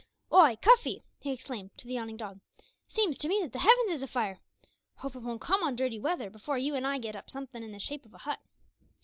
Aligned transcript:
"Why, 0.29 0.55
Cuffy!" 0.55 1.03
he 1.19 1.31
exclaimed, 1.31 1.77
to 1.77 1.85
the 1.85 1.93
yawning 1.93 2.17
dog, 2.17 2.39
"seems 2.87 3.19
to 3.19 3.27
me 3.27 3.37
that 3.43 3.53
the 3.53 3.59
heavens 3.59 3.91
is 3.91 4.01
a 4.01 4.07
fire! 4.07 4.39
Hope 4.95 5.13
it 5.15 5.19
won't 5.19 5.41
come 5.41 5.61
on 5.61 5.75
dirty 5.75 5.99
weather 5.99 6.31
before 6.31 6.57
you 6.57 6.75
an' 6.75 6.85
I 6.87 6.97
get 6.97 7.15
up 7.15 7.29
somethin' 7.29 7.61
in 7.61 7.71
the 7.71 7.77
shape 7.77 8.07
o' 8.11 8.15
a 8.15 8.17
hut. 8.17 8.39